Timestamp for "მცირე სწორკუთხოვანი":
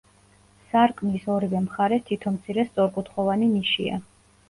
2.41-3.55